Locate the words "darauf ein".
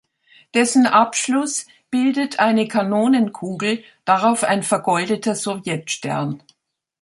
4.03-4.63